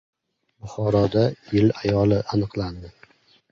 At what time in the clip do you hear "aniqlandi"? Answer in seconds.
2.33-2.93